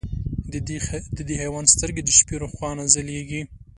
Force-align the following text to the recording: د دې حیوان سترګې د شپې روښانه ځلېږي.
د 1.17 1.19
دې 1.27 1.35
حیوان 1.41 1.65
سترګې 1.73 2.01
د 2.05 2.09
شپې 2.17 2.35
روښانه 2.43 2.83
ځلېږي. 2.93 3.41